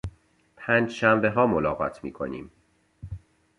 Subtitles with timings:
[0.55, 2.51] پنجشنبهها ملاقات میکنیم.